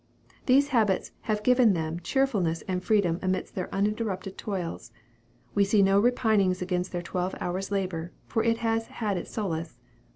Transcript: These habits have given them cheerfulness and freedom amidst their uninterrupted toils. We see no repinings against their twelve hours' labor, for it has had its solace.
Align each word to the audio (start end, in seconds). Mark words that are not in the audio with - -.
These 0.47 0.69
habits 0.69 1.11
have 1.29 1.43
given 1.43 1.73
them 1.75 1.99
cheerfulness 1.99 2.63
and 2.67 2.83
freedom 2.83 3.19
amidst 3.21 3.53
their 3.53 3.69
uninterrupted 3.71 4.35
toils. 4.35 4.91
We 5.53 5.63
see 5.63 5.83
no 5.83 5.99
repinings 6.01 6.59
against 6.59 6.91
their 6.91 7.03
twelve 7.03 7.35
hours' 7.39 7.69
labor, 7.69 8.11
for 8.25 8.43
it 8.43 8.57
has 8.65 8.87
had 8.87 9.15
its 9.15 9.29
solace. 9.29 9.77